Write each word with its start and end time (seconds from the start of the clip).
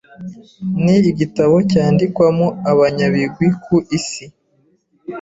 ni 0.83 0.95
igitabo 1.11 1.55
cyandikwamo 1.71 2.47
abanyabigwi 2.71 3.47
ku 3.63 3.75
Isi, 3.97 4.25